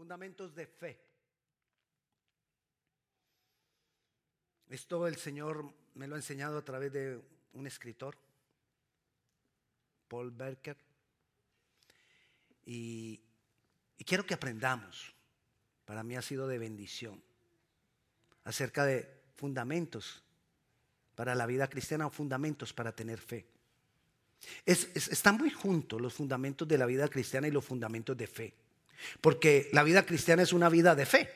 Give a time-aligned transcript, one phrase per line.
[0.00, 0.98] Fundamentos de fe.
[4.70, 7.20] Esto el Señor me lo ha enseñado a través de
[7.52, 8.16] un escritor,
[10.08, 10.78] Paul Berker.
[12.64, 13.20] Y,
[14.06, 15.14] quiero que aprendamos,
[15.84, 17.22] para mí ha sido de bendición,
[18.44, 20.22] acerca de fundamentos
[21.14, 23.44] para la vida cristiana o fundamentos para tener fe.
[24.64, 28.54] están muy juntos los fundamentos de la vida cristiana y los fundamentos de fe.
[29.20, 31.30] Porque la vida cristiana es una vida de fe.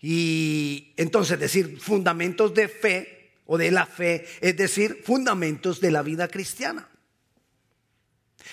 [0.00, 6.02] Y entonces decir fundamentos de fe o de la fe es decir fundamentos de la
[6.02, 6.88] vida cristiana.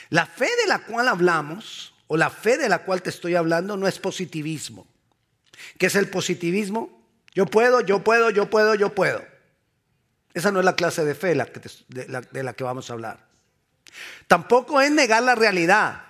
[0.09, 3.77] La fe de la cual hablamos o la fe de la cual te estoy hablando
[3.77, 4.88] no es positivismo.
[5.77, 7.02] ¿Qué es el positivismo?
[7.33, 9.23] Yo puedo, yo puedo, yo puedo, yo puedo.
[10.33, 13.25] Esa no es la clase de fe de la, que vamos a hablar.
[14.27, 16.03] Tampoco es negar la realidad.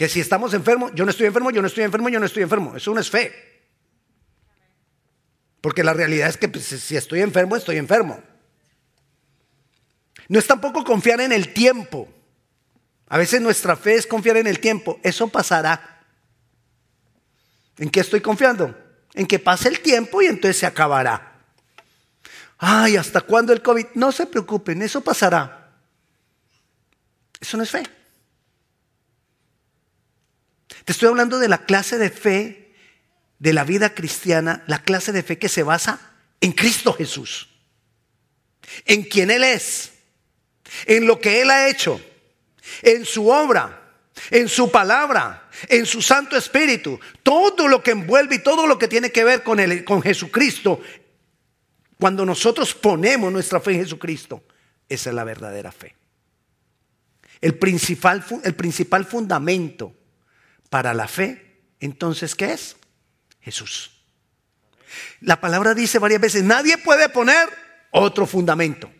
[0.00, 2.42] Que si estamos enfermos, yo no estoy enfermo, yo no estoy enfermo, yo no estoy
[2.42, 2.74] enfermo.
[2.74, 3.34] Eso no es fe.
[5.60, 8.18] Porque la realidad es que pues, si estoy enfermo, estoy enfermo.
[10.28, 12.08] No es tampoco confiar en el tiempo.
[13.08, 14.98] A veces nuestra fe es confiar en el tiempo.
[15.02, 16.02] Eso pasará.
[17.76, 18.74] ¿En qué estoy confiando?
[19.12, 21.42] En que pase el tiempo y entonces se acabará.
[22.56, 23.88] Ay, ¿hasta cuándo el COVID?
[23.96, 25.74] No se preocupen, eso pasará.
[27.38, 27.99] Eso no es fe.
[30.90, 32.74] Estoy hablando de la clase de fe
[33.38, 36.00] de la vida cristiana, la clase de fe que se basa
[36.40, 37.48] en Cristo Jesús,
[38.86, 39.92] en quien Él es,
[40.86, 42.00] en lo que Él ha hecho,
[42.82, 44.00] en su obra,
[44.32, 48.88] en su palabra, en su Santo Espíritu, todo lo que envuelve y todo lo que
[48.88, 50.80] tiene que ver con, el, con Jesucristo.
[52.00, 54.42] Cuando nosotros ponemos nuestra fe en Jesucristo,
[54.88, 55.94] esa es la verdadera fe.
[57.40, 59.94] El principal, el principal fundamento
[60.70, 62.76] para la fe, entonces, ¿qué es?
[63.40, 63.90] Jesús.
[65.20, 67.48] La palabra dice varias veces, nadie puede poner
[67.90, 68.90] otro fundamento,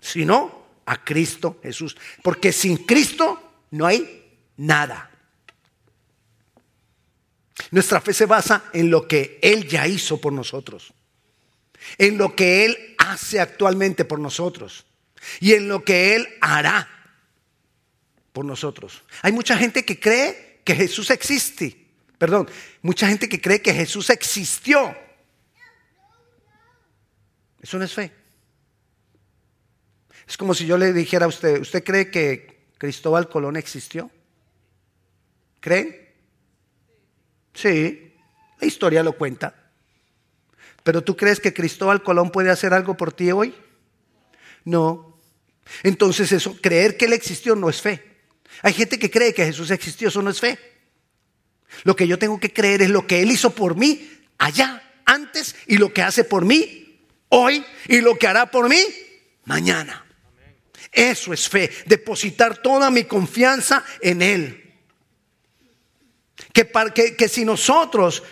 [0.00, 1.96] sino a Cristo Jesús.
[2.22, 5.10] Porque sin Cristo no hay nada.
[7.70, 10.92] Nuestra fe se basa en lo que Él ya hizo por nosotros,
[11.98, 14.84] en lo que Él hace actualmente por nosotros
[15.40, 16.88] y en lo que Él hará
[18.32, 19.02] por nosotros.
[19.22, 21.86] Hay mucha gente que cree que Jesús existe.
[22.18, 22.48] Perdón,
[22.82, 24.96] mucha gente que cree que Jesús existió.
[27.60, 28.12] Eso no es fe.
[30.26, 34.10] Es como si yo le dijera a usted, ¿usted cree que Cristóbal Colón existió?
[35.60, 36.14] ¿Cree?
[37.52, 38.14] Sí,
[38.60, 39.54] la historia lo cuenta.
[40.82, 43.54] Pero ¿tú crees que Cristóbal Colón puede hacer algo por ti hoy?
[44.64, 45.18] No.
[45.82, 48.13] Entonces eso, creer que él existió no es fe.
[48.62, 50.58] Hay gente que cree que Jesús existió, eso no es fe.
[51.82, 55.56] Lo que yo tengo que creer es lo que Él hizo por mí allá, antes,
[55.66, 56.98] y lo que hace por mí
[57.28, 58.82] hoy, y lo que hará por mí
[59.44, 60.04] mañana.
[60.92, 64.60] Eso es fe, depositar toda mi confianza en Él.
[66.52, 68.22] Que, que, que si nosotros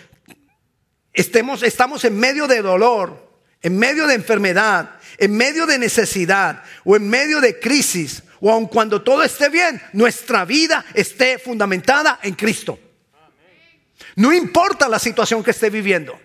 [1.12, 6.96] estemos, estamos en medio de dolor, en medio de enfermedad, en medio de necesidad o
[6.96, 12.34] en medio de crisis, o aun cuando todo esté bien, nuestra vida esté fundamentada en
[12.34, 12.76] Cristo.
[14.16, 16.18] No importa la situación que esté viviendo,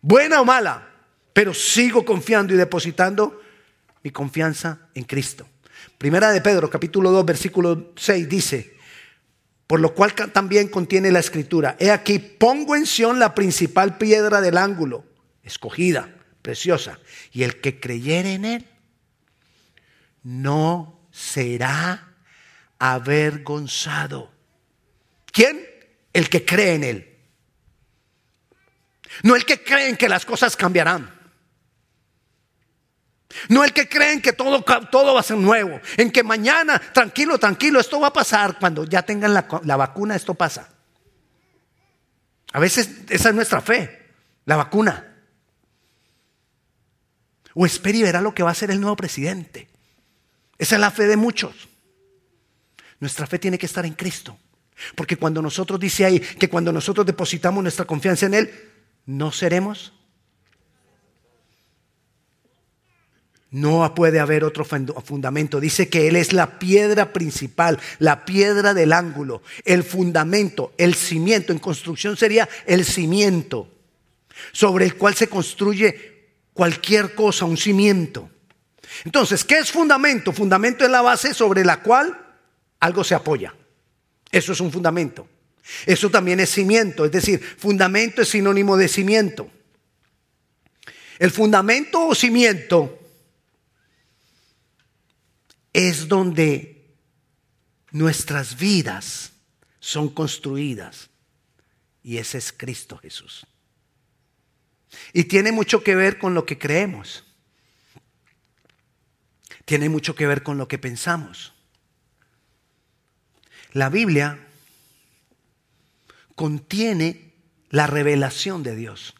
[0.00, 0.90] buena o mala,
[1.32, 3.40] pero sigo confiando y depositando
[4.02, 5.46] mi confianza en Cristo.
[5.98, 8.76] Primera de Pedro, capítulo 2, versículo 6 dice,
[9.68, 14.40] por lo cual también contiene la escritura, he aquí, pongo en Sión la principal piedra
[14.40, 15.04] del ángulo,
[15.44, 16.12] escogida,
[16.42, 16.98] preciosa,
[17.30, 18.66] y el que creyere en él
[20.26, 22.16] no será
[22.80, 24.32] avergonzado.
[25.26, 25.64] ¿Quién?
[26.12, 27.18] El que cree en Él.
[29.22, 31.14] No el que cree en que las cosas cambiarán.
[33.48, 35.80] No el que cree en que todo, todo va a ser nuevo.
[35.96, 38.58] En que mañana, tranquilo, tranquilo, esto va a pasar.
[38.58, 40.70] Cuando ya tengan la, la vacuna, esto pasa.
[42.52, 44.12] A veces esa es nuestra fe,
[44.44, 45.18] la vacuna.
[47.54, 49.75] O espera y verá lo que va a hacer el nuevo presidente.
[50.58, 51.68] Esa es la fe de muchos.
[53.00, 54.38] Nuestra fe tiene que estar en Cristo.
[54.94, 58.50] Porque cuando nosotros dice ahí que cuando nosotros depositamos nuestra confianza en Él,
[59.06, 59.92] no seremos.
[63.50, 65.60] No puede haber otro fundamento.
[65.60, 71.52] Dice que Él es la piedra principal, la piedra del ángulo, el fundamento, el cimiento.
[71.52, 73.72] En construcción sería el cimiento
[74.52, 76.16] sobre el cual se construye
[76.52, 78.30] cualquier cosa, un cimiento.
[79.04, 80.32] Entonces, ¿qué es fundamento?
[80.32, 82.18] Fundamento es la base sobre la cual
[82.80, 83.54] algo se apoya.
[84.30, 85.28] Eso es un fundamento.
[85.84, 89.50] Eso también es cimiento, es decir, fundamento es sinónimo de cimiento.
[91.18, 92.98] El fundamento o cimiento
[95.72, 96.94] es donde
[97.90, 99.32] nuestras vidas
[99.80, 101.10] son construidas
[102.02, 103.46] y ese es Cristo Jesús.
[105.12, 107.25] Y tiene mucho que ver con lo que creemos.
[109.66, 111.52] Tiene mucho que ver con lo que pensamos.
[113.72, 114.46] La Biblia
[116.34, 117.34] contiene
[117.70, 119.14] la revelación de Dios.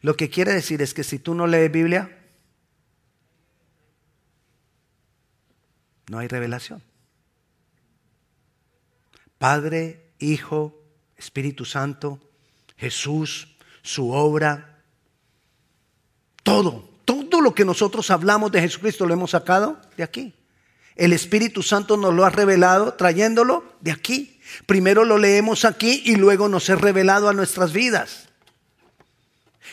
[0.00, 2.18] Lo que quiere decir es que si tú no lees Biblia,
[6.08, 6.82] no hay revelación.
[9.38, 10.80] Padre, Hijo,
[11.16, 12.20] Espíritu Santo,
[12.76, 14.84] Jesús, su obra,
[16.44, 16.91] todo,
[17.42, 20.34] lo que nosotros hablamos de Jesucristo lo hemos sacado de aquí.
[20.96, 24.40] El Espíritu Santo nos lo ha revelado trayéndolo de aquí.
[24.66, 28.28] Primero lo leemos aquí y luego nos es revelado a nuestras vidas.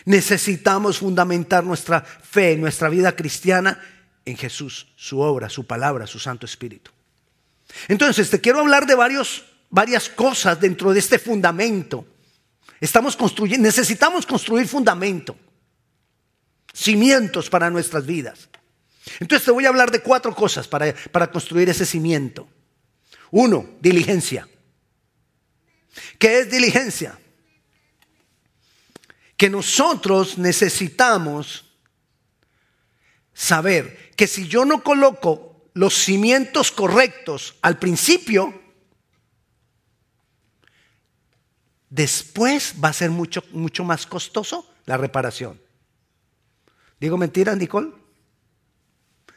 [0.06, 3.80] Necesitamos fundamentar nuestra fe, nuestra vida cristiana
[4.25, 6.92] en Jesús, su obra, su palabra, su Santo Espíritu.
[7.88, 12.06] Entonces, te quiero hablar de varias cosas dentro de este fundamento.
[12.80, 15.36] Estamos construyendo, necesitamos construir fundamento,
[16.79, 18.49] cimientos para nuestras vidas.
[19.19, 22.47] Entonces te voy a hablar de cuatro cosas para, para construir ese cimiento.
[23.31, 24.47] Uno, diligencia.
[26.17, 27.19] ¿Qué es diligencia?
[29.35, 31.65] Que nosotros necesitamos
[33.33, 38.61] saber que si yo no coloco los cimientos correctos al principio,
[41.89, 45.59] después va a ser mucho, mucho más costoso la reparación.
[46.99, 47.91] ¿Digo mentira, Nicole?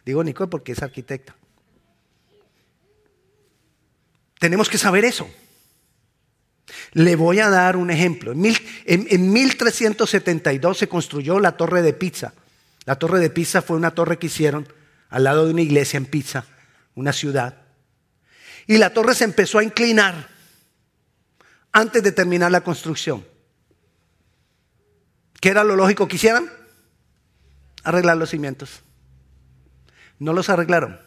[0.04, 1.36] Digo Nicole porque es arquitecta.
[4.38, 5.28] Tenemos que saber eso.
[6.92, 8.32] Le voy a dar un ejemplo.
[8.32, 8.56] En,
[8.86, 12.34] en, 1372 se construyó la Torre de Pizza.
[12.84, 14.66] La Torre de Pizza fue una torre que hicieron
[15.08, 16.46] al lado de una iglesia en Pizza,
[16.94, 17.62] una ciudad.
[18.66, 20.28] Y la torre se empezó a inclinar
[21.70, 23.24] antes de terminar la construcción.
[25.40, 26.50] ¿Qué era lo lógico que hicieran?
[27.82, 28.82] Arreglar los cimientos.
[30.18, 31.00] No los arreglaron.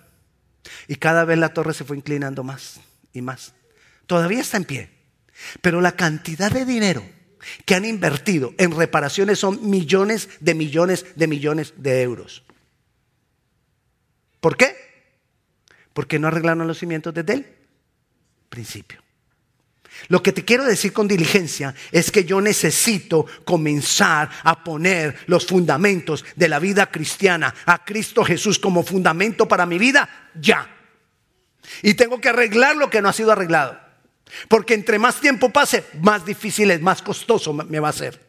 [0.88, 2.80] Y cada vez la torre se fue inclinando más
[3.14, 3.54] y más.
[4.08, 4.90] Todavía está en pie.
[5.62, 7.04] Pero la cantidad de dinero
[7.66, 12.44] que han invertido en reparaciones son millones de millones de millones de euros.
[14.40, 14.76] ¿Por qué?
[15.94, 17.46] Porque no arreglaron los cimientos desde el
[18.50, 19.05] principio.
[20.08, 25.46] Lo que te quiero decir con diligencia es que yo necesito comenzar a poner los
[25.46, 30.70] fundamentos de la vida cristiana a Cristo Jesús como fundamento para mi vida ya.
[31.82, 33.80] Y tengo que arreglar lo que no ha sido arreglado.
[34.48, 38.24] Porque entre más tiempo pase, más difícil es, más costoso me va a ser.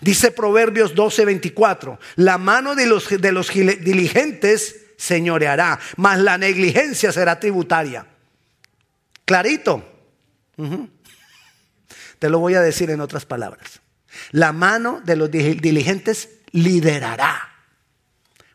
[0.00, 7.40] Dice Proverbios 12:24, la mano de los, de los diligentes señoreará, mas la negligencia será
[7.40, 8.06] tributaria.
[9.24, 9.99] Clarito.
[12.18, 13.80] Te lo voy a decir en otras palabras.
[14.30, 17.48] La mano de los diligentes liderará,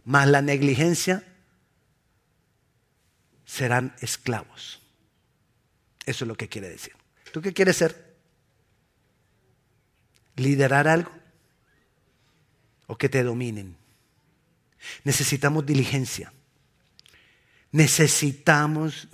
[0.03, 1.23] mas la negligencia
[3.45, 4.81] serán esclavos.
[6.05, 6.93] Eso es lo que quiere decir.
[7.31, 8.15] ¿Tú qué quieres ser?
[10.35, 11.11] ¿Liderar algo?
[12.87, 13.77] ¿O que te dominen?
[15.03, 16.31] Necesitamos diligencia.
[17.71, 19.07] Necesitamos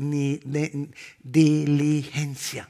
[1.24, 2.68] diligencia.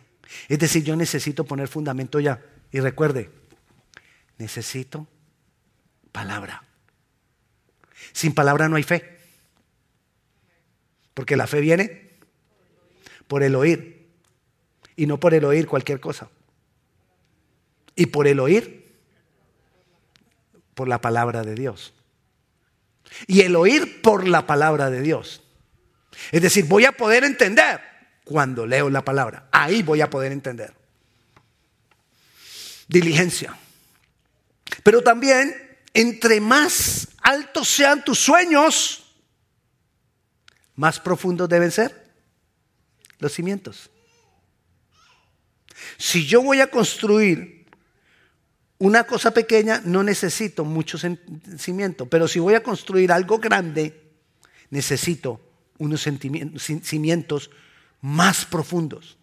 [0.48, 2.44] Es decir, yo necesito poner fundamento ya.
[2.72, 3.30] Y recuerde,
[4.38, 5.08] necesito
[6.12, 6.64] palabra.
[8.14, 9.18] Sin palabra no hay fe.
[11.14, 12.12] Porque la fe viene
[13.28, 14.10] por el oír.
[14.96, 16.30] Y no por el oír cualquier cosa.
[17.96, 19.00] Y por el oír,
[20.74, 21.94] por la palabra de Dios.
[23.28, 25.44] Y el oír por la palabra de Dios.
[26.32, 27.91] Es decir, voy a poder entender
[28.32, 29.50] cuando leo la palabra.
[29.52, 30.74] Ahí voy a poder entender.
[32.88, 33.56] Diligencia.
[34.84, 35.54] Pero también,
[35.94, 39.04] entre más altos sean tus sueños,
[40.76, 42.10] más profundos deben ser
[43.20, 43.90] los cimientos.
[45.98, 47.66] Si yo voy a construir
[48.78, 50.98] una cosa pequeña, no necesito mucho
[51.58, 54.02] cimiento, pero si voy a construir algo grande,
[54.70, 55.40] necesito
[55.78, 56.08] unos
[56.82, 57.52] cimientos
[58.02, 59.18] más profundos.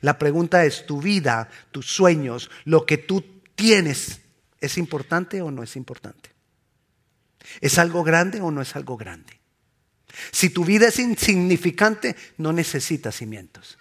[0.00, 3.24] La pregunta es, ¿tu vida, tus sueños, lo que tú
[3.54, 4.20] tienes,
[4.60, 6.30] es importante o no es importante?
[7.60, 9.40] ¿Es algo grande o no es algo grande?
[10.32, 13.78] Si tu vida es insignificante, no necesitas cimientos.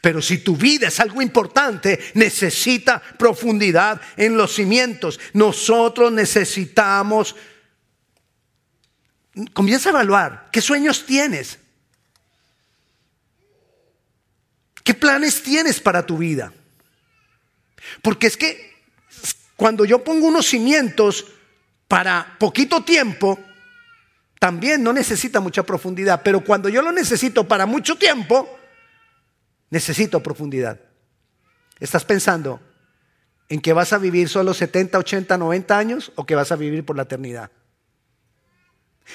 [0.00, 5.20] Pero si tu vida es algo importante, necesita profundidad en los cimientos.
[5.34, 7.36] Nosotros necesitamos...
[9.52, 11.58] Comienza a evaluar qué sueños tienes.
[14.88, 16.50] ¿Qué planes tienes para tu vida?
[18.00, 18.72] Porque es que
[19.54, 21.26] cuando yo pongo unos cimientos
[21.86, 23.38] para poquito tiempo,
[24.40, 26.22] también no necesita mucha profundidad.
[26.24, 28.48] Pero cuando yo lo necesito para mucho tiempo,
[29.68, 30.80] necesito profundidad.
[31.78, 32.58] ¿Estás pensando
[33.50, 36.82] en que vas a vivir solo 70, 80, 90 años o que vas a vivir
[36.86, 37.50] por la eternidad?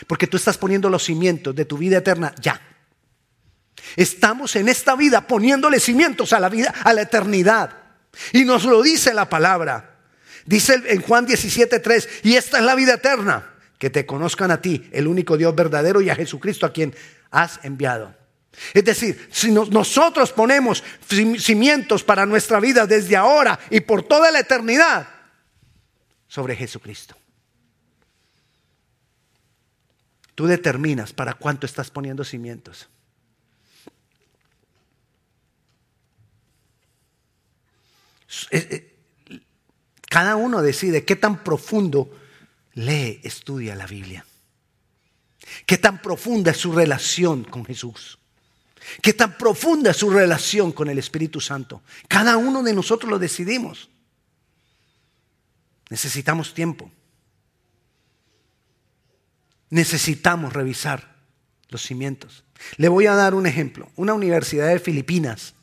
[0.05, 2.61] Porque tú estás poniendo los cimientos de tu vida eterna ya.
[3.95, 7.77] Estamos en esta vida poniéndole cimientos a la vida, a la eternidad.
[8.31, 9.97] Y nos lo dice la palabra.
[10.45, 14.89] Dice en Juan 17:3, y esta es la vida eterna, que te conozcan a ti,
[14.91, 16.93] el único Dios verdadero, y a Jesucristo a quien
[17.31, 18.13] has enviado.
[18.73, 20.83] Es decir, si nosotros ponemos
[21.39, 25.07] cimientos para nuestra vida desde ahora y por toda la eternidad
[26.27, 27.15] sobre Jesucristo.
[30.35, 32.89] Tú determinas para cuánto estás poniendo cimientos.
[40.09, 42.19] Cada uno decide qué tan profundo
[42.73, 44.25] lee, estudia la Biblia.
[45.65, 48.19] Qué tan profunda es su relación con Jesús.
[49.01, 51.81] Qué tan profunda es su relación con el Espíritu Santo.
[52.07, 53.89] Cada uno de nosotros lo decidimos.
[55.89, 56.91] Necesitamos tiempo.
[59.69, 61.15] Necesitamos revisar
[61.69, 62.43] los cimientos.
[62.77, 63.91] Le voy a dar un ejemplo.
[63.95, 65.55] Una universidad de Filipinas,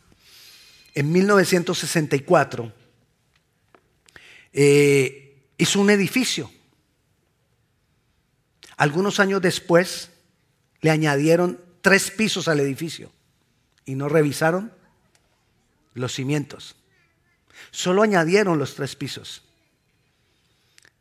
[0.94, 2.72] en 1964,
[4.52, 6.50] eh, hizo un edificio.
[8.76, 10.10] Algunos años después,
[10.80, 13.12] le añadieron tres pisos al edificio
[13.84, 14.72] y no revisaron
[15.94, 16.76] los cimientos.
[17.70, 19.42] Solo añadieron los tres pisos.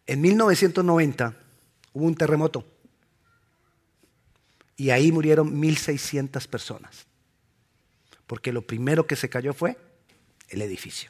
[0.05, 1.35] En 1990
[1.93, 2.65] hubo un terremoto
[4.75, 7.08] y ahí murieron 1.600 personas.
[8.29, 9.75] Porque lo primero que se cayó fue
[10.49, 11.09] el edificio.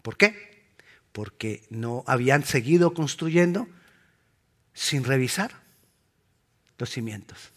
[0.00, 0.70] ¿Por qué?
[1.10, 3.66] Porque no habían seguido construyendo
[4.72, 5.60] sin revisar
[6.78, 7.50] los cimientos.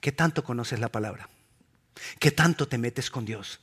[0.00, 1.28] ¿Qué tanto conoces la palabra?
[2.18, 3.60] ¿Qué tanto te metes con Dios?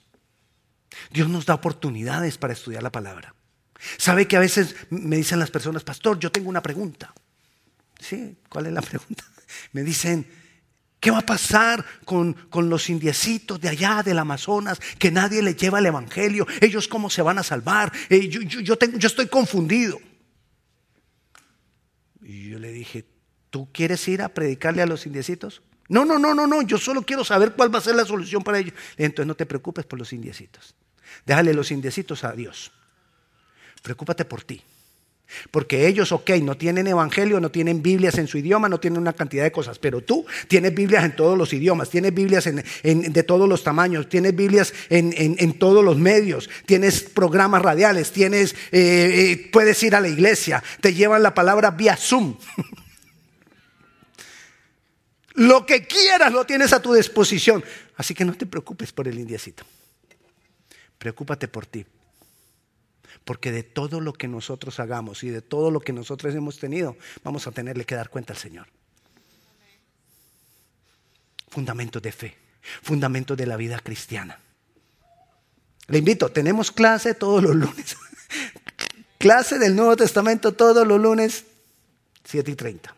[1.12, 3.36] Dios nos da oportunidades para estudiar la palabra.
[3.98, 7.14] ¿Sabe que a veces me dicen las personas, pastor, yo tengo una pregunta?
[8.00, 9.26] Sí, ¿cuál es la pregunta?
[9.74, 10.26] Me dicen,
[11.00, 15.80] ¿qué va a pasar con, los indiecitos de allá del Amazonas que nadie les lleva
[15.80, 16.48] el Evangelio?
[16.62, 17.92] ¿Ellos cómo se van a salvar?
[18.10, 20.00] Eh, yo, yo, yo estoy confundido.
[22.22, 23.06] Y yo le dije,
[23.50, 25.62] ¿tú quieres ir a predicarle a los indiecitos?
[25.90, 28.44] No, no, no, no, no, yo solo quiero saber cuál va a ser la solución
[28.44, 28.74] para ellos.
[28.98, 30.76] Entonces no te preocupes por los indiecitos.
[31.26, 32.72] Déjale los indiecitos a Dios.
[33.82, 34.62] Preocúpate por ti.
[35.52, 39.14] Porque ellos, ok, no tienen evangelio, no tienen Biblias en su idioma, no tienen una
[39.14, 43.50] cantidad de cosas, pero tú tienes Biblias en todos los idiomas, tienes Biblias de todos
[43.50, 49.82] los tamaños, tienes Biblias en, todos los medios, tienes programas radiales, tienes, eh, eh, puedes
[49.84, 52.38] ir a la iglesia, te llevan la palabra vía Zoom.
[55.38, 57.64] Lo que quieras lo tienes a tu disposición.
[57.96, 59.64] Así que no te preocupes por el indiecito.
[60.98, 61.86] Preocúpate por ti.
[63.24, 66.98] Porque de todo lo que nosotros hagamos y de todo lo que nosotros hemos tenido,
[67.24, 68.68] vamos a tenerle que dar cuenta al Señor.
[71.50, 72.38] Fundamento de fe,
[72.82, 74.40] fundamento de la vida cristiana.
[75.88, 77.96] Le invito, tenemos clase todos los lunes.
[79.18, 81.46] clase del Nuevo Testamento todos los lunes,
[82.26, 82.96] 7 y 30.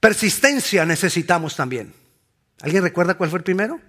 [0.00, 1.92] Persistencia necesitamos también.
[2.60, 3.80] ¿Alguien recuerda cuál fue el primero?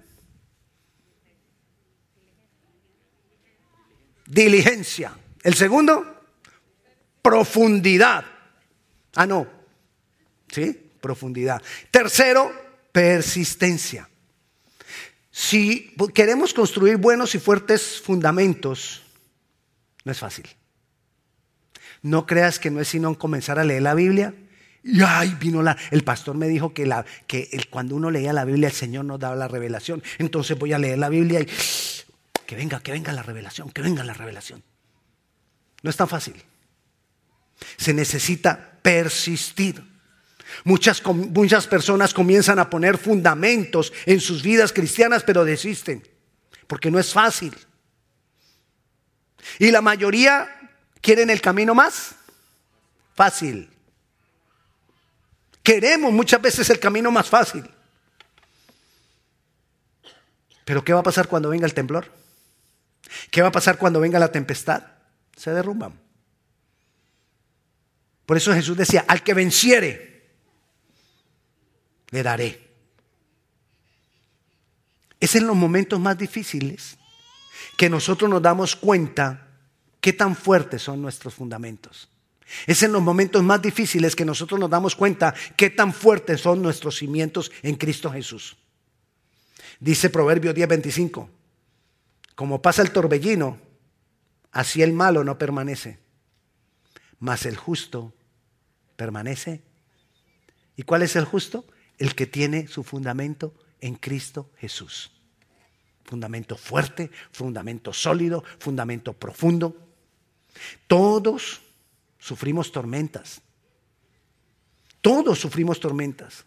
[4.27, 5.13] Diligencia.
[5.41, 6.05] El segundo,
[7.21, 8.25] profundidad.
[9.15, 9.47] Ah, no.
[10.51, 10.77] ¿Sí?
[11.01, 11.61] Profundidad.
[11.89, 12.51] Tercero,
[12.91, 14.09] persistencia.
[15.31, 19.03] Si queremos construir buenos y fuertes fundamentos,
[20.03, 20.47] no es fácil.
[22.01, 24.33] No creas que no es sino comenzar a leer la Biblia
[24.83, 25.77] y ay, vino la.
[25.91, 29.19] El pastor me dijo que, la, que cuando uno leía la Biblia, el Señor nos
[29.19, 30.01] daba la revelación.
[30.17, 31.47] Entonces voy a leer la Biblia y
[32.47, 34.63] que venga, que venga la revelación, que venga la revelación.
[35.83, 36.41] No es tan fácil.
[37.75, 39.83] Se necesita persistir.
[40.63, 46.07] Muchas, muchas personas comienzan a poner fundamentos en sus vidas cristianas, pero desisten,
[46.67, 47.53] porque no es fácil.
[49.59, 52.15] Y la mayoría quieren el camino más
[53.13, 53.69] fácil.
[55.61, 57.69] Queremos muchas veces el camino más fácil.
[60.63, 62.09] Pero ¿qué va a pasar cuando venga el temblor?
[63.31, 64.83] ¿Qué va a pasar cuando venga la tempestad?
[65.35, 65.93] Se derrumban.
[68.25, 70.29] Por eso Jesús decía, al que venciere,
[72.09, 72.67] le daré.
[75.19, 76.97] Es en los momentos más difíciles
[77.77, 79.47] que nosotros nos damos cuenta
[80.01, 82.09] qué tan fuertes son nuestros fundamentos.
[82.65, 86.61] Es en los momentos más difíciles que nosotros nos damos cuenta qué tan fuertes son
[86.61, 88.55] nuestros cimientos en Cristo Jesús.
[89.79, 91.29] Dice Proverbio 10:25,
[92.37, 93.59] como pasa el torbellino,
[94.51, 95.97] así el malo no permanece,
[97.17, 98.13] mas el justo
[98.95, 99.63] permanece.
[100.75, 101.65] ¿Y cuál es el justo?
[101.97, 105.11] El que tiene su fundamento en Cristo Jesús.
[106.03, 109.75] Fundamento fuerte, fundamento sólido, fundamento profundo.
[110.85, 111.63] Todos
[112.19, 113.41] sufrimos tormentas.
[115.01, 116.45] Todos sufrimos tormentas.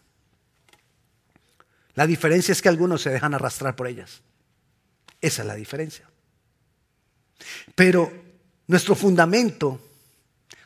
[1.95, 4.21] La diferencia es que algunos se dejan arrastrar por ellas.
[5.21, 6.09] Esa es la diferencia.
[7.75, 8.11] Pero
[8.67, 9.79] nuestro fundamento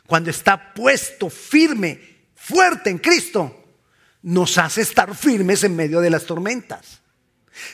[0.06, 2.00] cuando está puesto firme,
[2.34, 3.64] fuerte en Cristo,
[4.22, 7.00] nos hace estar firmes en medio de las tormentas.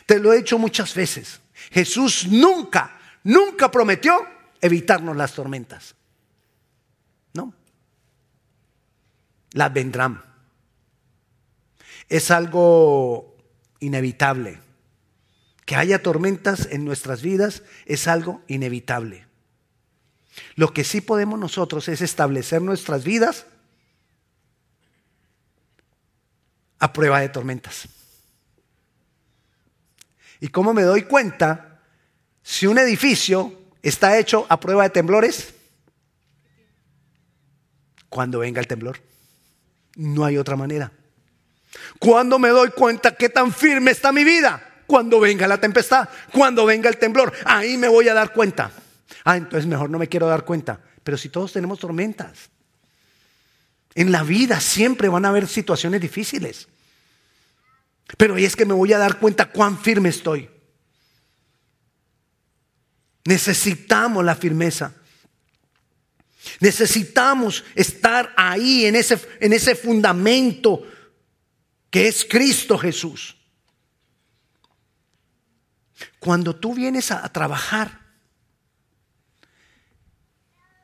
[0.06, 1.40] Te lo he dicho muchas veces.
[1.70, 4.26] Jesús nunca, nunca prometió
[4.60, 5.94] evitarnos las tormentas.
[7.34, 7.52] No.
[9.52, 10.22] Las vendrán.
[12.08, 13.36] Es algo
[13.80, 14.60] inevitable.
[15.72, 19.26] Que haya tormentas en nuestras vidas es algo inevitable.
[20.54, 23.46] Lo que sí podemos nosotros es establecer nuestras vidas
[26.78, 27.88] a prueba de tormentas.
[30.40, 31.80] ¿Y cómo me doy cuenta
[32.42, 35.54] si un edificio está hecho a prueba de temblores?
[38.10, 39.00] Cuando venga el temblor.
[39.96, 40.92] No hay otra manera.
[41.98, 44.68] ¿Cuándo me doy cuenta qué tan firme está mi vida?
[44.92, 47.32] Cuando venga la tempestad, cuando venga el temblor.
[47.46, 48.70] Ahí me voy a dar cuenta.
[49.24, 50.78] Ah, entonces mejor no me quiero dar cuenta.
[51.02, 52.50] Pero si todos tenemos tormentas,
[53.94, 56.68] en la vida siempre van a haber situaciones difíciles.
[58.18, 60.50] Pero ahí es que me voy a dar cuenta cuán firme estoy.
[63.24, 64.92] Necesitamos la firmeza.
[66.60, 70.86] Necesitamos estar ahí en ese, en ese fundamento
[71.88, 73.38] que es Cristo Jesús.
[76.18, 78.00] Cuando tú vienes a trabajar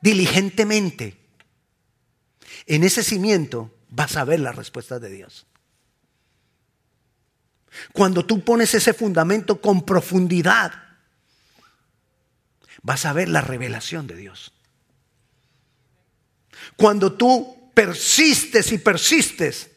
[0.01, 1.17] diligentemente
[2.65, 5.45] en ese cimiento, vas a ver las respuestas de Dios.
[7.93, 10.71] Cuando tú pones ese fundamento con profundidad,
[12.81, 14.53] vas a ver la revelación de Dios.
[16.75, 19.69] Cuando tú persistes y persistes,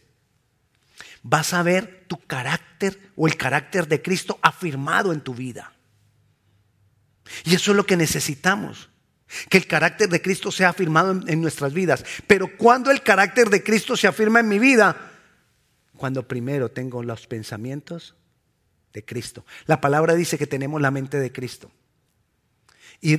[1.22, 5.72] vas a ver tu carácter o el carácter de Cristo afirmado en tu vida.
[7.44, 8.90] Y eso es lo que necesitamos.
[9.48, 12.04] Que el carácter de Cristo sea afirmado en, nuestras vidas.
[12.26, 15.10] Pero cuando el carácter de Cristo se afirma en mi vida,
[15.96, 18.14] cuando primero tengo los pensamientos
[18.92, 19.46] de Cristo.
[19.66, 21.70] La palabra dice que tenemos la mente de Cristo.
[23.04, 23.14] Y,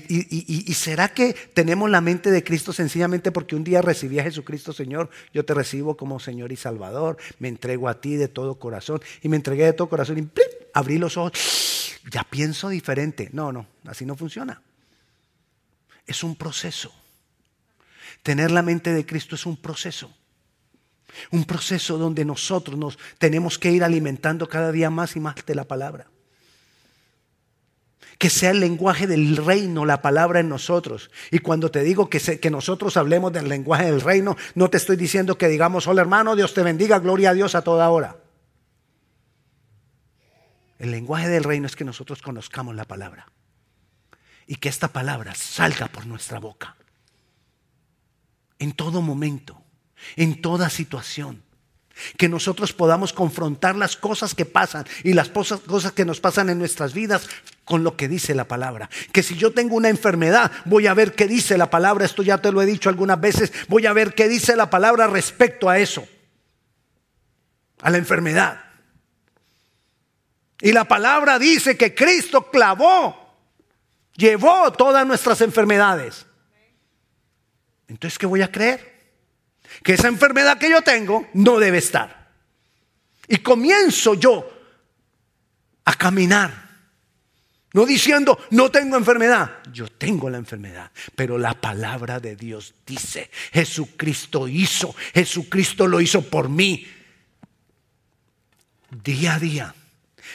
[0.72, 4.72] y, será que tenemos la mente de Cristo sencillamente porque un día recibí a Jesucristo
[4.72, 5.10] Señor?
[5.34, 9.28] Yo te recibo como Señor y Salvador, me entrego a ti de todo corazón y
[9.28, 10.42] me entregué de todo corazón y
[10.74, 13.30] abrí los ojos, ya pienso diferente.
[13.34, 14.62] No, no, así no funciona
[16.06, 16.92] es un proceso.
[18.22, 20.14] Tener la mente de Cristo es un proceso.
[21.32, 25.56] Un proceso donde nosotros nos tenemos que ir alimentando cada día más y más de
[25.56, 26.08] la palabra.
[28.24, 31.12] Que sea el lenguaje del reino la palabra en nosotros.
[31.30, 34.96] Y cuando te digo que, que nosotros hablemos del lenguaje del reino, no te estoy
[34.96, 38.16] diciendo que digamos, hola hermano, Dios te bendiga, gloria a Dios a toda hora.
[40.80, 43.28] El lenguaje del reino es que nosotros conozcamos la palabra
[44.48, 46.78] y que esta palabra salga por nuestra boca.
[48.58, 49.62] En todo momento,
[50.16, 51.43] en toda situación.
[52.18, 56.60] Que nosotros podamos confrontar las cosas que pasan y las cosas que nos pasan en
[56.60, 57.28] nuestras vidas
[57.66, 58.90] con lo que dice la palabra.
[59.12, 62.06] Que si yo tengo una enfermedad, voy a ver qué dice la palabra.
[62.06, 63.52] Esto ya te lo he dicho algunas veces.
[63.68, 66.08] Voy a ver qué dice la palabra respecto a eso.
[67.82, 68.60] A la enfermedad.
[70.62, 73.24] Y la palabra dice que Cristo clavó
[74.16, 76.26] Llevó todas nuestras enfermedades.
[77.88, 78.93] Entonces, ¿qué voy a creer?
[79.82, 82.30] Que esa enfermedad que yo tengo no debe estar.
[83.28, 84.50] Y comienzo yo
[85.86, 86.64] a caminar
[87.74, 89.64] No diciendo, no tengo enfermedad.
[89.72, 90.92] Yo tengo la enfermedad.
[91.16, 96.88] Pero la palabra de Dios dice, Jesucristo hizo, Jesucristo lo hizo por mí.
[99.04, 99.76] Día a día,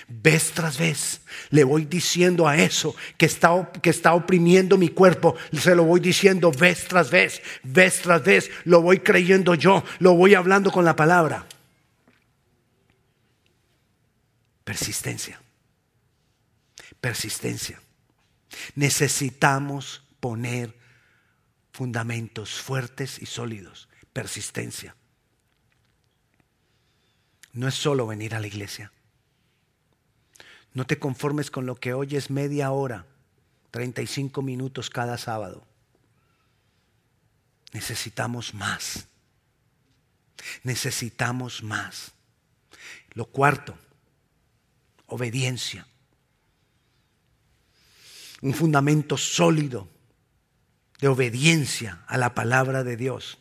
[0.06, 5.34] vez tras vez, le voy diciendo a eso que está, que está oprimiendo mi cuerpo,
[5.52, 10.14] se lo voy diciendo vez tras vez, vez tras vez, lo voy creyendo yo, lo
[10.14, 11.46] voy hablando con la palabra.
[14.64, 15.40] Persistencia
[17.00, 17.80] persistencia.
[18.74, 20.74] Necesitamos poner
[21.72, 24.96] fundamentos fuertes y sólidos, persistencia.
[27.52, 28.92] No es solo venir a la iglesia.
[30.74, 33.06] No te conformes con lo que oyes media hora,
[33.70, 35.66] 35 minutos cada sábado.
[37.72, 39.08] Necesitamos más.
[40.62, 42.12] Necesitamos más.
[43.14, 43.76] Lo cuarto,
[45.06, 45.86] obediencia
[48.40, 49.88] un fundamento sólido
[51.00, 53.38] de obediencia a la palabra de Dios.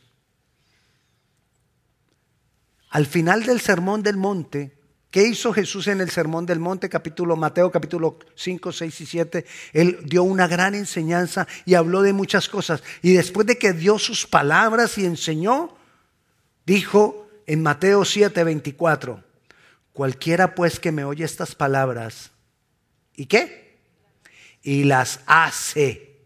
[2.90, 4.77] Al final del sermón del monte,
[5.12, 9.46] ¿qué hizo Jesús en el sermón del monte, capítulo Mateo, capítulo 5, 6 y 7?
[9.74, 12.84] Él dio una gran enseñanza y habló de muchas cosas.
[13.02, 15.76] Y después de que dio sus palabras y enseñó,
[16.66, 19.24] dijo en Mateo 7, 24,
[19.94, 22.32] cualquiera pues que me oye estas palabras,
[23.16, 23.68] ¿y qué?
[24.68, 26.18] y las hace,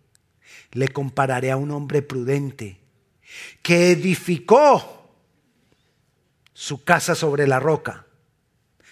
[0.72, 2.80] le compararé a un hombre prudente
[3.62, 5.14] que edificó
[6.52, 8.08] su casa sobre la roca.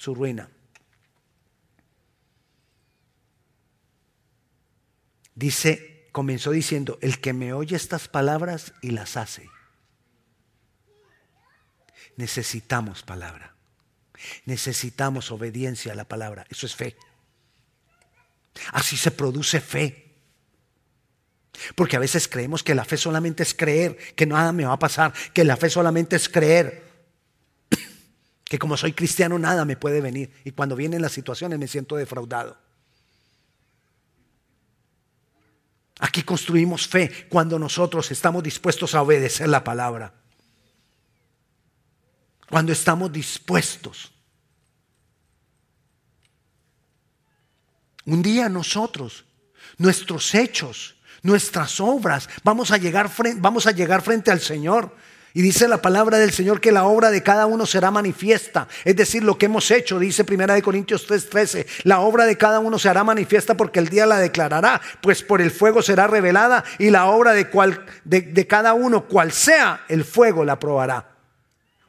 [0.00, 0.48] su ruina.
[5.34, 9.48] Dice, comenzó diciendo, el que me oye estas palabras y las hace
[12.20, 13.54] necesitamos palabra.
[14.44, 16.46] Necesitamos obediencia a la palabra.
[16.50, 16.96] Eso es fe.
[18.72, 20.18] Así se produce fe.
[21.74, 24.78] Porque a veces creemos que la fe solamente es creer, que nada me va a
[24.78, 26.89] pasar, que la fe solamente es creer,
[28.50, 30.30] que como soy cristiano nada me puede venir.
[30.44, 32.58] Y cuando vienen las situaciones me siento defraudado.
[36.00, 40.20] Aquí construimos fe cuando nosotros estamos dispuestos a obedecer la palabra
[42.50, 44.12] cuando estamos dispuestos.
[48.04, 49.24] Un día nosotros,
[49.78, 54.96] nuestros hechos, nuestras obras, vamos a llegar, vamos a llegar frente al Señor.
[55.32, 58.66] Y dice la palabra del Señor que la obra de cada uno será manifiesta.
[58.84, 62.58] Es decir, lo que hemos hecho, dice Primera de Corintios 3:13, la obra de cada
[62.58, 66.64] uno se hará manifiesta porque el día la declarará, pues por el fuego será revelada
[66.78, 67.48] y la obra de,
[68.04, 71.16] de cada uno, cual sea el fuego, la probará.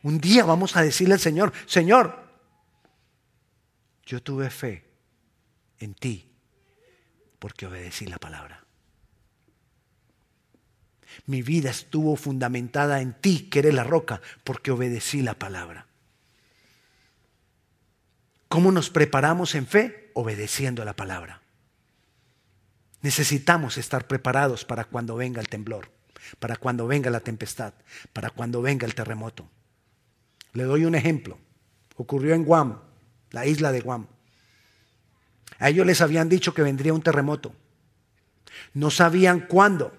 [0.04, 2.16] Un día vamos a decirle al Señor, Señor,
[4.06, 4.84] yo tuve fe
[5.80, 6.28] en ti
[7.40, 8.61] porque obedecí la palabra.
[11.26, 15.88] Mi vida estuvo fundamentada en ti, que eres la roca, porque obedecí la palabra.
[18.48, 20.12] ¿Cómo nos preparamos en fe?
[20.14, 21.42] Obedeciendo la palabra.
[23.02, 25.90] Necesitamos estar preparados para cuando venga el temblor,
[26.40, 27.74] para cuando venga la tempestad,
[28.14, 29.50] para cuando venga el terremoto.
[30.54, 31.40] Le doy un ejemplo.
[31.96, 32.80] Ocurrió en Guam,
[33.32, 34.08] la isla de Guam.
[35.60, 37.54] A ellos les habían dicho que vendría un terremoto.
[38.74, 39.98] No sabían cuándo.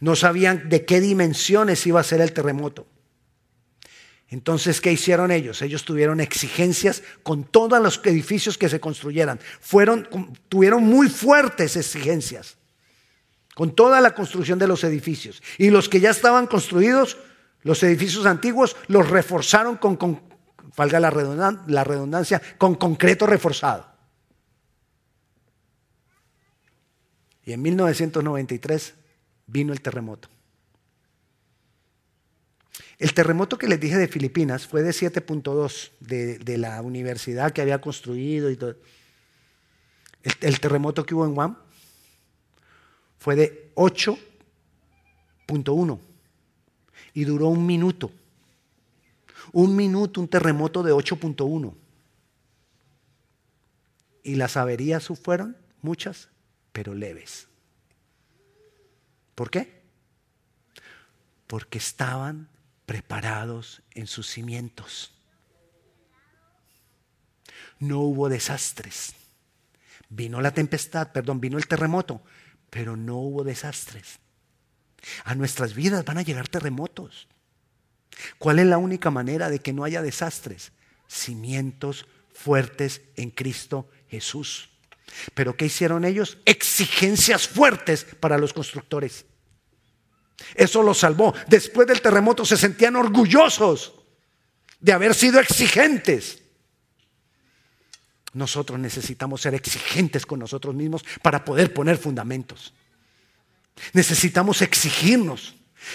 [0.00, 2.86] No sabían de qué dimensiones iba a ser el terremoto.
[4.28, 5.62] Entonces, ¿qué hicieron ellos?
[5.62, 9.38] Ellos tuvieron exigencias con todos los edificios que se construyeran.
[9.60, 10.08] Fueron,
[10.48, 12.56] tuvieron muy fuertes exigencias
[13.54, 15.42] con toda la construcción de los edificios.
[15.58, 17.16] Y los que ya estaban construidos
[17.62, 20.20] los edificios antiguos los reforzaron con,
[20.76, 23.86] valga la redundancia, con concreto reforzado.
[27.44, 28.94] Y en 1993
[29.46, 30.28] vino el terremoto.
[32.98, 37.80] El terremoto que les dije de Filipinas fue de 7.2 de, la universidad que había
[37.80, 38.76] construido y todo.
[40.22, 41.58] El, el terremoto que hubo en Guam
[43.18, 45.98] fue de 8.1
[47.12, 48.10] y duró un minuto.
[49.52, 51.74] Un minuto, un terremoto de 8.1.
[54.22, 56.30] Y las averías fueron muchas,
[56.72, 57.46] pero leves.
[59.36, 59.82] ¿Por qué?
[61.46, 62.48] Porque estaban
[62.86, 65.12] preparados en sus cimientos.
[67.78, 69.14] No hubo desastres.
[70.08, 72.22] Vino la tempestad, perdón, vino el terremoto,
[72.70, 74.18] pero no hubo desastres.
[75.24, 77.28] A nuestras vidas van a llegar terremotos.
[78.38, 80.72] ¿Cuál es la única manera de que no haya desastres?
[81.06, 84.70] Cimientos fuertes en Cristo Jesús.
[85.34, 86.38] Pero ¿qué hicieron ellos?
[86.44, 89.24] Exigencias fuertes para los constructores.
[90.54, 91.34] Eso los salvó.
[91.46, 93.94] Después del terremoto se sentían orgullosos
[94.80, 96.42] de haber sido exigentes.
[98.32, 102.74] Nosotros necesitamos ser exigentes con nosotros mismos para poder poner fundamentos.
[103.92, 105.54] Necesitamos exigirnos.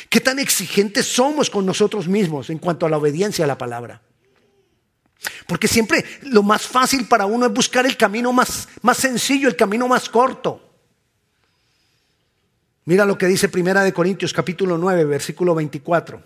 [0.10, 4.02] ¿Qué tan exigentes somos con nosotros mismos en cuanto a la obediencia a la palabra?
[5.46, 9.56] Porque siempre lo más fácil para uno es buscar el camino más, más sencillo, el
[9.56, 10.70] camino más corto.
[12.86, 16.24] Mira lo que dice Primera de Corintios capítulo 9, versículo 24.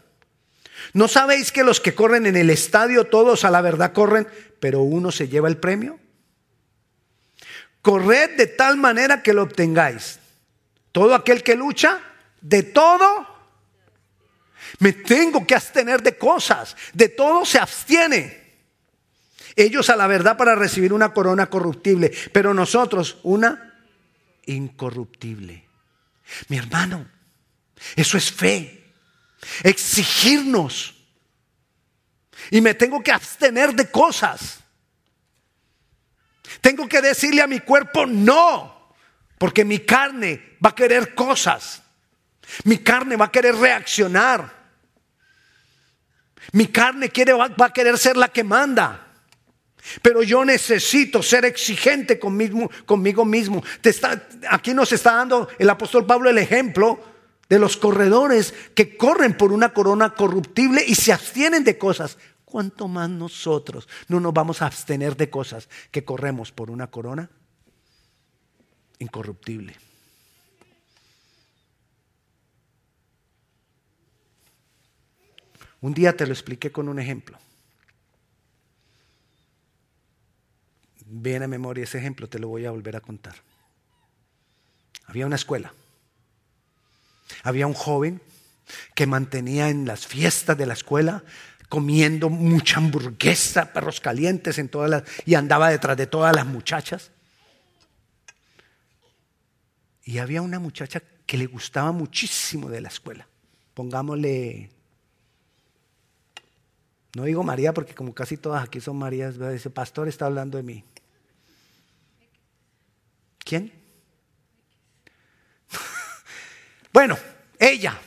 [0.93, 4.27] ¿No sabéis que los que corren en el estadio todos a la verdad corren,
[4.59, 5.99] pero uno se lleva el premio?
[7.81, 10.19] Corred de tal manera que lo obtengáis.
[10.91, 11.99] Todo aquel que lucha,
[12.39, 13.27] de todo,
[14.79, 18.44] me tengo que abstener de cosas, de todo se abstiene.
[19.55, 23.73] Ellos a la verdad para recibir una corona corruptible, pero nosotros una
[24.45, 25.65] incorruptible.
[26.49, 27.07] Mi hermano,
[27.95, 28.93] eso es fe.
[29.63, 30.95] Exigirnos.
[32.51, 34.59] Y me tengo que abstener de cosas.
[36.61, 38.93] Tengo que decirle a mi cuerpo no,
[39.37, 41.81] porque mi carne va a querer cosas.
[42.65, 44.53] Mi carne va a querer reaccionar.
[46.51, 49.04] Mi carne quiere, va a querer ser la que manda.
[50.01, 53.63] Pero yo necesito ser exigente conmigo, mismo.
[54.49, 56.99] aquí nos está dando el apóstol Pablo el ejemplo
[57.49, 62.17] de los corredores que corren por una corona corruptible y se abstienen de cosas.
[62.43, 67.29] ¿Cuánto más nosotros no nos vamos a abstener de cosas que corremos por una corona
[68.99, 69.75] incorruptible?
[75.81, 77.37] Un día te lo expliqué con un ejemplo.
[81.25, 83.33] Viene a memoria ese ejemplo, te lo voy a volver a contar.
[85.07, 85.73] Había una escuela.
[87.41, 88.21] Había un joven
[88.93, 91.23] que mantenía en las fiestas de la escuela
[91.67, 97.09] comiendo mucha hamburguesa, perros calientes en todas las y andaba detrás de todas las muchachas.
[100.03, 103.27] Y había una muchacha que le gustaba muchísimo de la escuela.
[103.73, 104.69] Pongámosle
[107.15, 110.63] no digo María porque como casi todas aquí son Marías, dice, pastor está hablando de
[110.63, 110.83] mí.
[113.45, 113.71] ¿Quién?
[116.91, 117.17] bueno,
[117.59, 117.97] ella.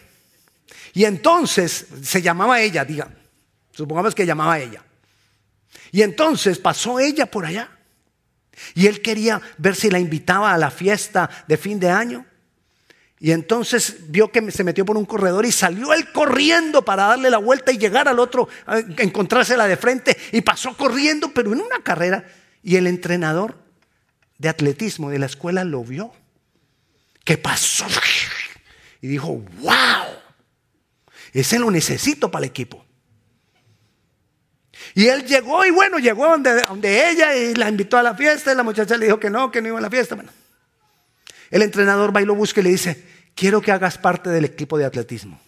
[0.92, 3.08] Y entonces se llamaba ella, diga.
[3.72, 4.82] Supongamos que llamaba ella.
[5.92, 7.70] Y entonces pasó ella por allá.
[8.74, 12.26] Y él quería ver si la invitaba a la fiesta de fin de año.
[13.20, 17.30] Y entonces vio que se metió por un corredor y salió él corriendo para darle
[17.30, 18.48] la vuelta y llegar al otro,
[18.96, 20.16] encontrársela de frente.
[20.32, 22.24] Y pasó corriendo, pero en una carrera.
[22.64, 23.67] Y el entrenador
[24.38, 26.12] de atletismo de la escuela lo vio.
[27.24, 27.84] ¿Qué pasó?
[29.02, 30.06] Y dijo, wow,
[31.32, 32.84] ese lo necesito para el equipo.
[34.94, 38.52] Y él llegó y bueno, llegó donde, donde ella y la invitó a la fiesta
[38.52, 40.14] y la muchacha le dijo que no, que no iba a la fiesta.
[40.14, 40.30] Bueno,
[41.50, 44.78] el entrenador va y lo busca y le dice, quiero que hagas parte del equipo
[44.78, 45.40] de atletismo.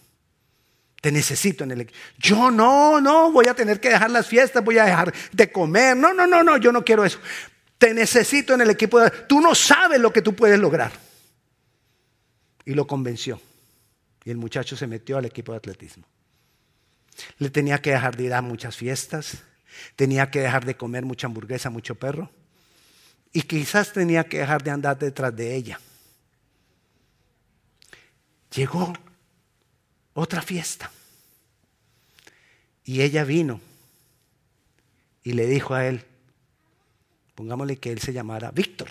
[1.01, 1.97] Te necesito en el equipo.
[2.19, 5.97] Yo no, no, voy a tener que dejar las fiestas, voy a dejar de comer.
[5.97, 7.19] No, no, no, no, yo no quiero eso
[7.81, 8.99] te necesito en el equipo.
[8.99, 9.09] De...
[9.09, 10.91] Tú no sabes lo que tú puedes lograr.
[12.63, 13.41] Y lo convenció.
[14.23, 16.05] Y el muchacho se metió al equipo de atletismo.
[17.39, 19.41] Le tenía que dejar de ir a muchas fiestas,
[19.95, 22.29] tenía que dejar de comer mucha hamburguesa, mucho perro.
[23.33, 25.79] Y quizás tenía que dejar de andar detrás de ella.
[28.55, 28.93] Llegó
[30.13, 30.91] otra fiesta.
[32.83, 33.59] Y ella vino
[35.23, 36.05] y le dijo a él,
[37.35, 38.89] Pongámosle que él se llamara Víctor.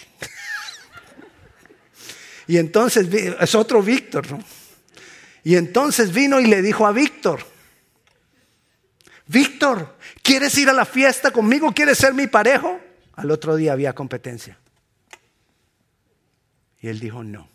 [2.46, 4.42] y entonces es otro Víctor, ¿no?
[5.42, 7.40] Y entonces vino y le dijo a Víctor,
[9.26, 11.72] Víctor, ¿quieres ir a la fiesta conmigo?
[11.72, 12.80] ¿Quieres ser mi parejo?
[13.14, 14.58] Al otro día había competencia.
[16.80, 17.48] Y él dijo, no,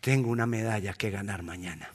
[0.00, 1.92] tengo una medalla que ganar mañana.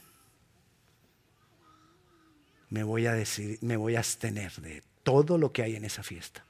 [2.70, 6.02] Me voy a, decir, me voy a abstener de todo lo que hay en esa
[6.02, 6.44] fiesta.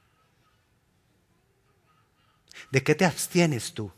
[2.71, 3.91] ¿De qué te abstienes tú?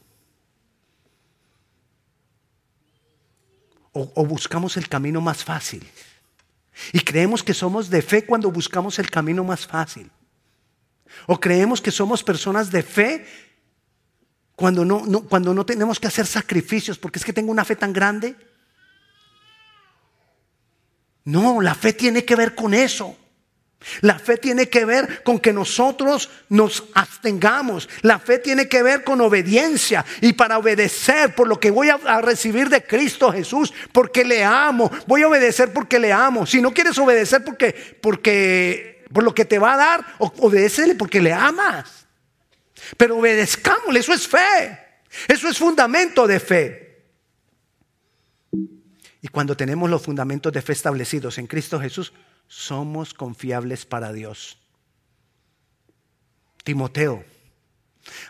[3.93, 5.87] O, buscamos el camino más fácil.
[6.93, 10.11] Y creemos que somos de fe cuando buscamos el camino más fácil.
[11.25, 13.25] O creemos que somos personas de fe
[14.55, 17.91] cuando no, cuando no tenemos que hacer sacrificios porque es que tengo una fe tan
[17.93, 18.35] grande.
[21.23, 23.17] No, la fe tiene que ver con eso.
[24.01, 27.89] La fe tiene que ver con que nosotros nos abstengamos.
[28.01, 30.05] La fe tiene que ver con obediencia.
[30.21, 34.91] Y para obedecer por lo que voy a, recibir de Cristo Jesús, porque le amo.
[35.07, 36.45] Voy a obedecer porque le amo.
[36.45, 41.21] Si no quieres obedecer porque, porque por lo que te va a dar, obedécele porque
[41.21, 42.07] le amas.
[42.97, 44.79] Pero obedezcámosle, eso es fe.
[45.27, 46.87] Eso es fundamento de fe.
[49.21, 52.13] Y cuando tenemos los fundamentos de fe establecidos en Cristo Jesús,
[52.47, 54.57] somos confiables para Dios.
[56.63, 57.23] Timoteo.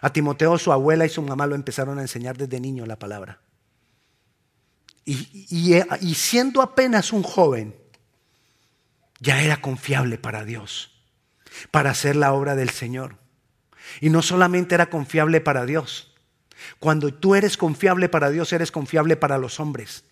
[0.02, 3.40] A Timoteo su abuela y su mamá lo empezaron a enseñar desde niño la palabra.
[5.06, 7.76] Y, y siendo apenas un joven,
[9.20, 10.92] ya era confiable para Dios,
[11.72, 13.18] para hacer la obra del Señor.
[14.02, 16.14] Y no solamente era confiable para Dios.
[16.80, 20.04] Cuando tú eres confiable para Dios, eres confiable para los hombres.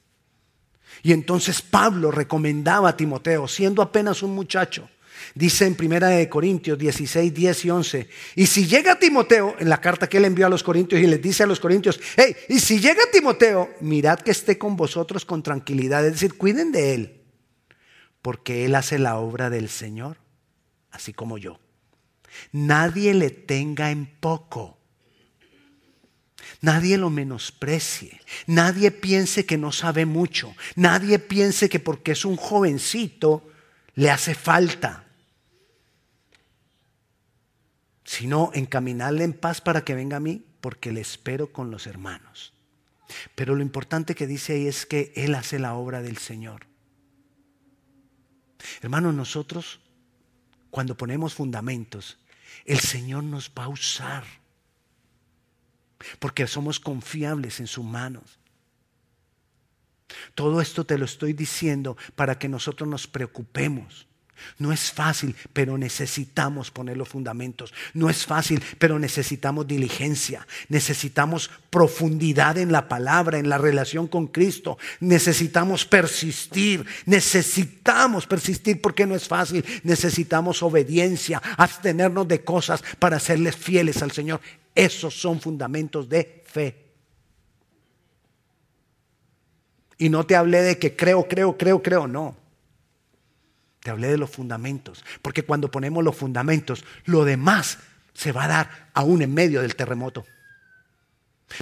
[1.03, 4.89] Y entonces Pablo recomendaba a Timoteo, siendo apenas un muchacho,
[5.33, 9.81] dice en Primera de Corintios 16, 10 y 11, y si llega Timoteo, en la
[9.81, 12.59] carta que él envió a los Corintios y les dice a los Corintios, hey, y
[12.59, 17.21] si llega Timoteo, mirad que esté con vosotros con tranquilidad, es decir, cuiden de él,
[18.21, 20.17] porque él hace la obra del Señor,
[20.91, 21.59] así como yo.
[22.51, 24.74] Nadie le tenga en poco.
[26.61, 28.21] Nadie lo menosprecie.
[28.47, 30.55] Nadie piense que no sabe mucho.
[30.75, 33.47] Nadie piense que porque es un jovencito
[33.95, 35.05] le hace falta.
[38.03, 42.53] Sino encaminarle en paz para que venga a mí, porque le espero con los hermanos.
[43.35, 46.67] Pero lo importante que dice ahí es que Él hace la obra del Señor.
[48.81, 49.79] Hermanos, nosotros,
[50.71, 52.17] cuando ponemos fundamentos,
[52.65, 54.23] el Señor nos va a usar.
[56.19, 58.39] Porque somos confiables en sus manos.
[60.33, 64.07] Todo esto te lo estoy diciendo para que nosotros nos preocupemos
[64.57, 67.73] no es fácil, pero necesitamos poner los fundamentos.
[67.93, 70.47] No es fácil, pero necesitamos diligencia.
[70.69, 74.77] Necesitamos profundidad en la palabra, en la relación con Cristo.
[74.99, 76.85] Necesitamos persistir.
[77.05, 79.65] Necesitamos persistir porque no es fácil.
[79.83, 84.41] Necesitamos obediencia, abstenernos de cosas para serles fieles al Señor.
[84.75, 86.85] Esos son fundamentos de fe.
[89.97, 92.07] Y no te hablé de que creo, creo, creo, creo.
[92.07, 92.35] No.
[93.79, 97.77] Te hablé de los fundamentos, porque cuando ponemos los fundamentos, lo demás
[98.13, 100.25] se va a dar aún en medio del terremoto.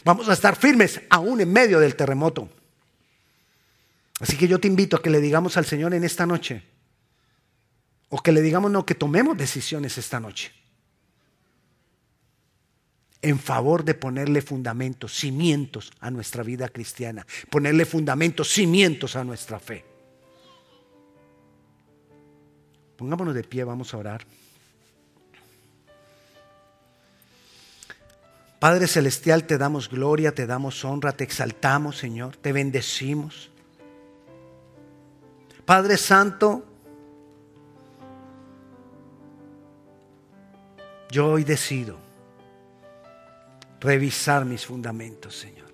[0.04, 2.50] Vamos a estar firmes aún en medio del terremoto.
[4.20, 6.64] Así que yo te invito a que le digamos al Señor en esta noche,
[8.08, 10.54] o que le digamos no, que tomemos decisiones esta noche,
[13.24, 19.60] en favor de ponerle fundamentos, cimientos a nuestra vida cristiana, ponerle fundamentos, cimientos a nuestra
[19.60, 19.86] fe.
[22.98, 24.26] Pongámonos de pie, vamos a orar.
[28.60, 33.50] Padre Celestial, te damos gloria, te damos honra, te exaltamos, Señor, te bendecimos.
[35.66, 36.66] Padre Santo,
[41.10, 42.13] yo hoy decido
[43.84, 45.72] revisar mis fundamentos, Señor.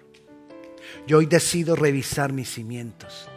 [1.08, 3.30] Yo hoy decido revisar mis cimientos.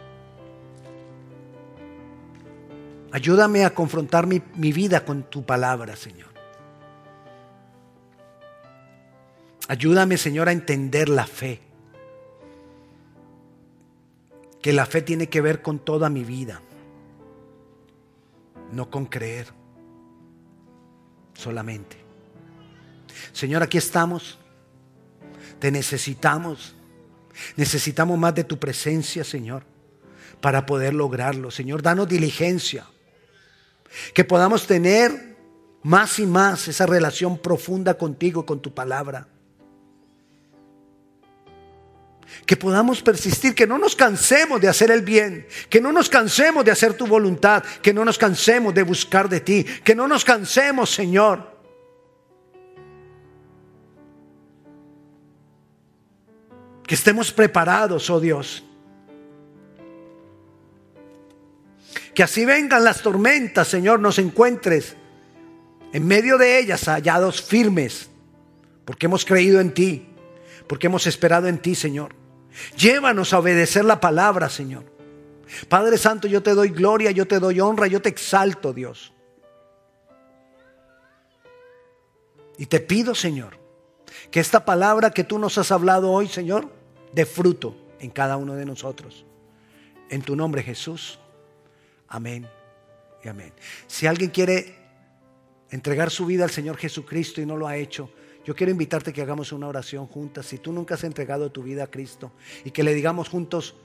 [3.11, 6.29] Ayúdame a confrontar mi, vida con tu palabra, Señor.
[9.67, 11.61] Ayúdame, Señor, a entender la fe.
[14.61, 16.61] Que la fe tiene que ver con toda mi vida,
[18.71, 19.47] no con creer
[21.33, 21.97] solamente.
[23.33, 24.39] Señor, aquí estamos.
[25.63, 26.75] Te necesitamos.
[27.55, 29.63] Necesitamos más de tu presencia, Señor,
[30.41, 31.51] para poder lograrlo.
[31.51, 32.85] Señor, danos diligencia.
[34.13, 35.37] Que podamos tener
[35.81, 39.29] más y más esa relación profunda contigo, con tu palabra.
[42.45, 46.65] Que podamos persistir, que no nos cansemos de hacer el bien, que no nos cansemos
[46.65, 50.25] de hacer tu voluntad, que no nos cansemos de buscar de ti, que no nos
[50.25, 51.52] cansemos, Señor.
[56.93, 58.63] Que estemos preparados, oh Dios
[62.13, 64.95] Que así vengan las tormentas, Señor, nos encuentres
[65.91, 68.11] en medio de ellas hallados firmes,
[68.85, 70.07] porque hemos creído en ti,
[70.67, 72.13] porque hemos esperado en ti, Señor.
[72.77, 74.83] Llévanos a obedecer la palabra, Señor.
[75.69, 79.13] Padre Santo, yo te doy gloria, yo te doy honra, yo te exalto, Dios.
[82.59, 83.57] Y te pido, Señor,
[84.29, 86.82] que esta palabra que tú nos has hablado hoy, Señor,
[87.13, 89.25] dé fruto en cada uno de nosotros.
[90.09, 91.19] En tu nombre, Jesús.
[92.07, 92.47] Amén
[93.23, 93.53] y amén.
[93.87, 94.75] Si alguien quiere
[95.69, 98.11] entregar su vida al Señor Jesucristo y no lo ha hecho,
[98.45, 100.45] yo quiero invitarte que hagamos una oración juntas.
[100.45, 102.33] Si tú nunca has entregado tu vida a Cristo
[102.65, 103.75] y que le digamos juntos,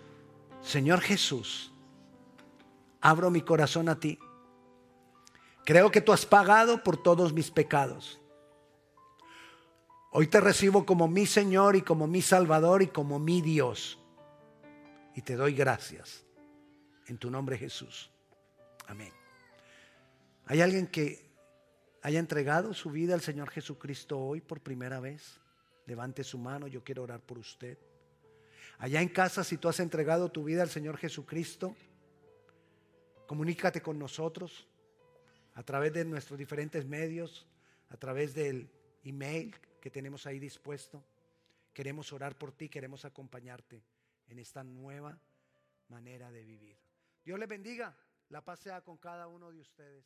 [0.63, 1.73] Señor Jesús,
[3.01, 4.19] abro mi corazón a ti.
[5.65, 8.21] Creo que tú has pagado por todos mis pecados.
[10.11, 13.99] Hoy te recibo como mi Señor y como mi Salvador y como mi Dios.
[15.15, 16.25] Y te doy gracias.
[17.09, 18.11] En tu nombre Jesús.
[18.87, 19.13] Amén.
[20.47, 21.31] ¿Hay alguien que
[22.01, 25.41] haya entregado su vida al Señor Jesucristo hoy por primera vez?
[25.85, 27.77] Levante su mano, yo quiero orar por usted.
[28.79, 31.77] Allá en casa, si tú has entregado tu vida al Señor Jesucristo,
[33.27, 34.67] comunícate con nosotros
[35.55, 37.47] a través de nuestros diferentes medios,
[37.91, 38.71] a través del
[39.05, 41.05] email que tenemos ahí dispuesto.
[41.73, 43.85] Queremos orar por ti, queremos acompañarte
[44.27, 45.19] en esta nueva
[45.89, 46.79] manera de vivir.
[47.25, 47.97] Dios les bendiga,
[48.31, 50.05] la paz sea con cada uno de ustedes.